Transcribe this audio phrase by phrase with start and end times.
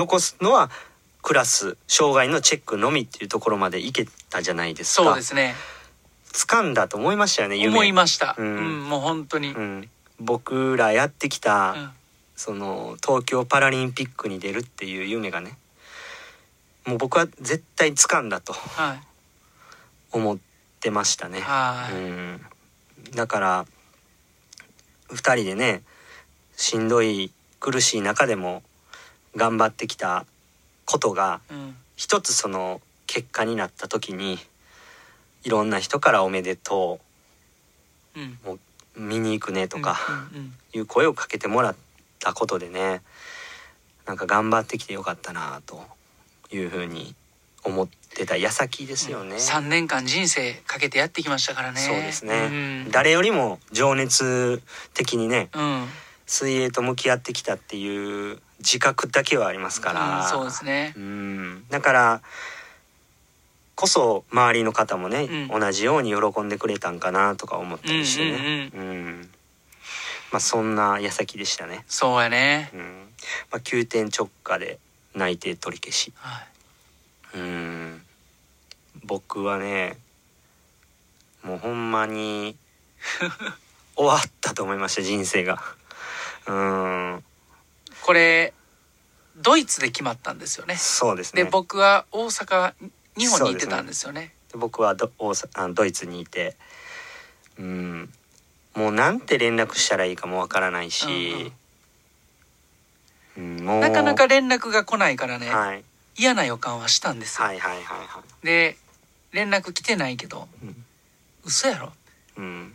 [0.00, 0.70] 残すのは
[1.20, 5.04] クラス障害のチェックのみっていうところまでいけたじゃないですか。
[5.04, 5.54] そうですね。
[6.32, 7.68] 掴んだと思いましたよね夢。
[7.68, 11.90] 思いました、ううんんもう本当に、うん、僕らやってきた、うん。
[12.34, 15.58] その東京パラリンピックに出るっていう夢がね
[16.86, 19.00] もう僕は絶対掴んだとはい。
[20.12, 20.38] 思っ
[20.80, 21.40] てましたね。
[21.40, 22.40] はい、うん、
[23.14, 23.66] だから
[25.10, 25.82] 2人でね
[26.56, 28.62] しんどい苦しい中でも
[29.36, 30.26] 頑張ってきた
[30.84, 31.76] ことがうん。
[31.96, 34.38] 一つその結果になった時に
[35.44, 36.98] いろんな人から「おめでと
[38.16, 38.38] うん。
[38.46, 38.58] う」
[38.96, 39.98] 「見に行くね」とか
[40.32, 41.76] うんうんいう声をかけてもらっ
[42.20, 43.02] たことでね
[44.06, 45.84] なんか頑張ってきてよかったなと
[46.52, 47.14] いうふうに
[47.64, 49.36] 思ってた矢先ですよね。
[49.36, 51.80] 3年間人生かけてやってきましたからね。
[51.80, 52.48] そうですね、
[52.86, 52.90] うん。
[52.90, 54.62] 誰よりも情熱
[54.94, 55.88] 的にねうん、
[56.30, 60.94] 水泳と向き合ってきたっていう自覚だけはありますから、うんそうですね。
[60.96, 61.64] うん。
[61.70, 62.22] だから
[63.74, 65.60] こそ周りの方もね、うん。
[65.60, 69.30] 同じように喜んでくれたんかなとか思ったりしてね、うんうんうん。
[70.30, 72.70] まあそんな矢先でしたね、そうやね。
[72.74, 73.08] うん。
[73.50, 74.78] まあ、急転直下で
[75.16, 76.12] 内定取り消し。
[76.14, 76.44] は
[77.34, 77.38] い。
[77.38, 78.02] うん。
[79.04, 79.98] 僕はね
[81.42, 82.54] もうほんまに
[83.96, 85.60] 終わったと思いました人生が
[86.46, 87.24] うん。
[88.02, 88.52] これ
[89.36, 90.76] ドイツで決まったんですよね。
[90.76, 91.44] そうですね。
[91.44, 92.74] で僕は大阪
[93.16, 94.32] 日本に行ってたんですよね。
[94.52, 96.56] で僕はド大阪あのドイツにいて。
[97.58, 98.12] うん。
[98.74, 101.52] もうなんて連絡したらいいかもわからないし、
[103.36, 103.80] うんもう。
[103.80, 105.84] なかなか連絡が来ないからね、はい、
[106.16, 108.46] 嫌な予感はしたんですよ、はいはいはいはい。
[108.46, 108.76] で
[109.32, 110.84] 連絡来てないけどうん。
[111.44, 111.92] 嘘やろ。
[112.36, 112.74] うん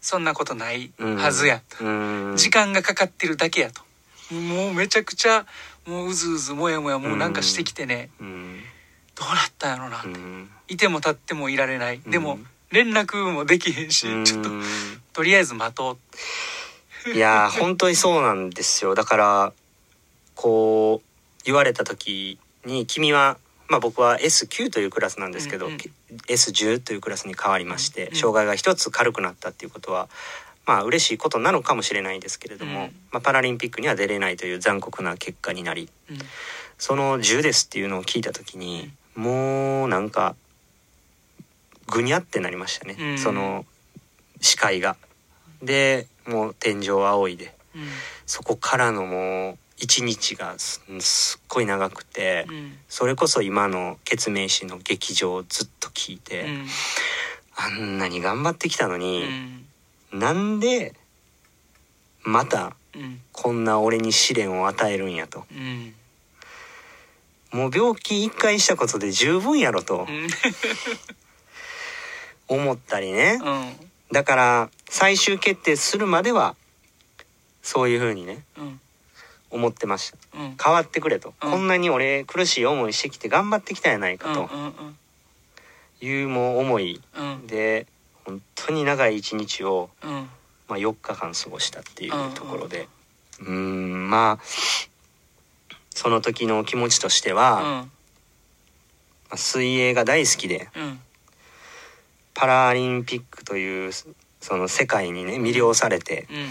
[0.00, 1.16] そんなことないうん。
[1.16, 2.34] はずや、うん。
[2.36, 3.82] 時間がかかってるだけやと。
[4.34, 5.46] もうめちゃくちゃ
[5.86, 8.60] もううずうずもやもやもうなんかしてきてね、うん。
[9.14, 10.50] どうなったんやろな、うん。
[10.68, 14.62] いても立ってもいられない、でもうん連絡もできへんし、ちょっとうん
[15.12, 15.98] とりあえず待と
[17.06, 18.94] ういやー 本当にそうなんですよ。
[18.94, 19.52] だから
[20.36, 23.38] こう言われた時に君は
[23.70, 25.78] まあ僕は S9 というクラスなんですけど、うんうん。
[26.26, 30.08] S10 というクラスに変わりまして、うん障害が一つ軽くなったっていうことは
[30.66, 32.94] まあ嬉しいことなのかもしれないですけれども、うん。
[33.12, 36.18] まあ、パラリンピックには出れないという残酷な結果になりうん。
[36.78, 40.34] その10ですっていうのを聞いた時にもうなんか
[41.86, 43.18] ぐにゃってなりましたね、うん。
[43.18, 43.64] その
[44.40, 44.96] 視界が。
[45.62, 47.54] でもう天井は青いで。
[47.76, 47.82] うん。
[48.26, 52.78] そこからのもう一日がすすっごい長くて、うん。
[52.88, 56.66] それこそ今の決命誌の劇場をずっと聞いて、うん。
[57.56, 59.66] あんなに頑張ってきたのうに、ん。
[60.12, 60.94] なんで
[62.22, 63.20] またうん。
[63.32, 65.44] こんな俺に試練を与えるんやと。
[65.50, 65.94] うん。
[67.52, 70.06] もう病気一回したことで十分やろと。
[72.48, 73.90] 思ったりね、うん。
[74.12, 76.56] だから最終決定するまでは
[77.62, 78.44] そういう風にね。
[78.58, 78.80] うん
[79.50, 80.38] 思ってました。
[80.38, 80.56] うん。
[80.62, 81.50] 変わってくれと、うん。
[81.50, 84.48] こんなに俺苦しい思いしてきて頑張ってきたやないかと。
[86.02, 87.46] いうもう思いうん。
[87.46, 87.86] で
[88.24, 90.10] 本当に長い一日を、うん。
[90.68, 92.88] まあ、4日間過ごしたっていううんところで。
[93.40, 94.44] うーんまあ
[95.92, 97.92] その時の気持ちとしては、まうん。
[99.30, 101.00] あ水泳が大好きでうん。
[102.34, 103.92] パラリンピックという
[104.40, 106.48] その世界にね魅了されてうん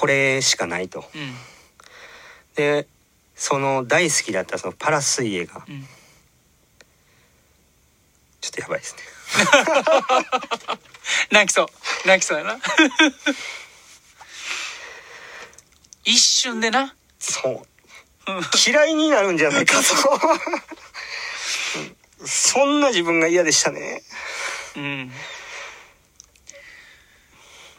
[0.00, 1.04] これしかないと。
[1.14, 1.34] うん。
[2.54, 2.86] で
[3.36, 5.62] その大好きだったそのパラ水泳が。
[5.68, 5.86] うん。
[8.40, 9.02] ちょっとやばいですね。
[11.30, 11.66] 泣きそう。
[12.06, 12.58] 泣きそうやな。
[16.04, 16.96] 一瞬でな。
[17.18, 17.62] そう。
[18.66, 19.84] 嫌いになるんじゃないかと。
[22.26, 24.02] そんな自分が嫌でしたね。
[24.76, 25.12] うん。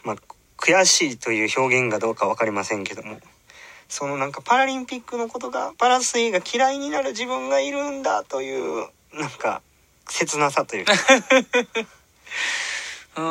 [0.04, 0.16] まあ
[0.62, 3.18] 悔しいという表現がどうか分かりませんけども。
[3.88, 9.60] そのなんかパラリンピックのことがパラ水泳が嫌いになる自分がいるんだというなんか
[10.08, 10.94] 切なさというか。
[13.18, 13.24] うん。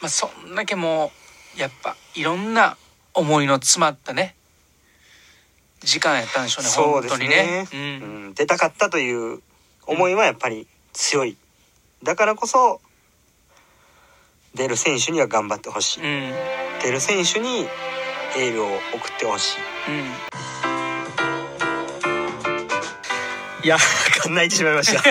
[0.00, 1.10] まあそんだけも
[1.56, 2.76] うやっぱいろんな
[3.14, 4.36] 思いの詰まったね。
[5.80, 7.36] 時間やったんでしょうねそうです本当にね。
[7.36, 9.42] ね、ううんん、出たかったという
[9.86, 11.36] 思いはやっぱり強い。
[12.02, 12.80] だからこそ
[14.54, 16.32] 出る選手には頑張ってほしい、うん。
[16.80, 17.66] 出る選手に
[18.36, 19.58] エールを送ってほし
[19.88, 19.94] うん。
[23.64, 23.78] いいや
[24.28, 25.10] 泣いてしまいました。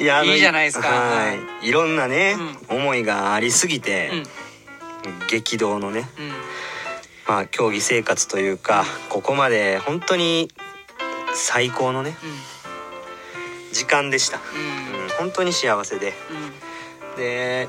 [0.00, 0.88] いやいいじゃないですか。
[0.88, 1.32] は
[1.62, 1.68] い。
[1.68, 2.36] いろんなね、
[2.68, 4.10] 思いがありすぎて、
[5.04, 5.26] うん。
[5.28, 6.32] 激動のねうん。
[7.26, 10.50] まあ競技生活というかここまで本当に
[11.34, 12.16] 最高のね
[13.72, 15.02] 時間でした、うん。
[15.02, 16.14] うん、本当に幸せで。
[16.30, 16.32] う
[16.64, 16.67] ん
[17.18, 17.68] で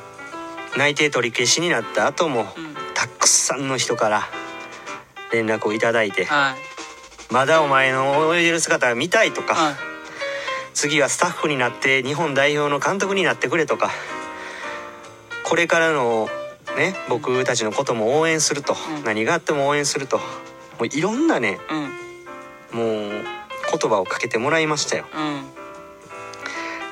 [0.78, 2.70] 内定取り消しになった後もうん。
[2.94, 4.28] たくさんの人から
[5.32, 6.56] 連絡をいただいてはい
[7.32, 9.76] 「まだお前の泳いでる姿が見たい」とかはい
[10.76, 13.92] 「次はスタッフになって日本代表の監督になってくれ」とか
[15.44, 16.30] これからの
[16.76, 19.04] ね僕たちのことも応援すると、うん。
[19.06, 20.24] 何があっても応援するとも
[20.82, 22.80] ういろんなねうん。
[22.80, 25.06] もう言葉をかけてもらいましたよ。
[25.14, 25.44] うん。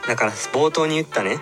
[0.08, 1.40] だから冒頭に言ったね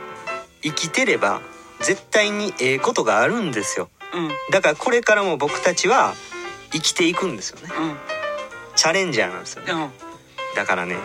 [0.66, 1.42] 生きてれば
[1.80, 3.90] 絶対にええことがあるんですよ。
[4.14, 4.30] うん。
[4.52, 6.16] だからこれからも僕たちは
[6.72, 7.70] 生きていくんですよね。
[7.78, 7.96] うん。
[8.76, 9.72] チャレンジャーなんですよね。
[9.72, 9.92] うん。
[10.56, 11.00] だからねうん。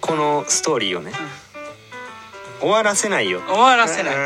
[0.00, 1.12] このストーリーをね、
[2.60, 3.42] 終わらせないよ。
[3.46, 4.16] 終わらせない、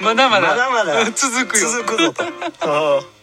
[0.00, 0.48] まだまだ。
[0.48, 1.02] まだまだ。
[1.02, 1.68] うん続くよ。
[1.68, 2.24] 続くぞと。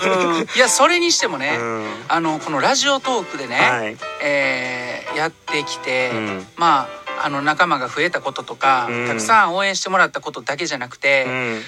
[0.00, 0.46] うん。
[0.54, 2.04] いやそれにしてもね、うん。
[2.08, 3.96] あのこのラジオトークでね、はい。
[4.22, 6.46] えーやってきて、うん。
[6.56, 9.06] まああの仲間が増えたこととか、うん。
[9.08, 11.60] たくさん応援してもらったことだけじゃなくて、うん